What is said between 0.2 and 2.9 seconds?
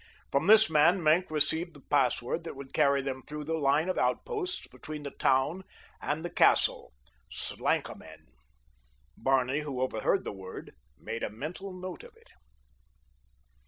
From this man Maenck received the password that would